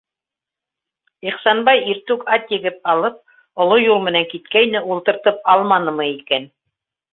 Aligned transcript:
Ихсанбай 1.31 1.81
иртүк 1.91 2.23
ат 2.37 2.55
егеп 2.57 2.89
алып 2.95 3.21
оло 3.67 3.79
юл 3.83 4.01
менән 4.09 4.27
киткәйне, 4.33 4.83
ултыртып 4.97 5.49
алманымы 5.57 6.11
икән? 6.19 6.53